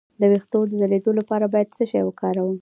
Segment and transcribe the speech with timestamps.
[0.19, 2.57] د ویښتو د ځلیدو لپاره باید څه شی وکاروم؟